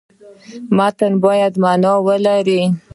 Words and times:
متن 0.77 1.13
باید 1.23 1.53
معنا 1.63 1.93
ولري. 2.07 2.61